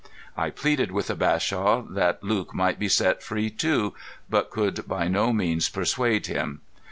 I 0.35 0.49
pleaded 0.49 0.91
with 0.91 1.09
the 1.09 1.15
Bashaw 1.15 1.83
that 1.83 2.23
Luke 2.23 2.55
might 2.55 2.79
be 2.79 2.89
set 2.89 3.21
free 3.21 3.51
too, 3.51 3.93
but 4.31 4.49
could 4.49 4.87
by 4.87 5.07
no 5.07 5.31
means 5.31 5.69
persuade 5.69 6.25
him. 6.25 6.61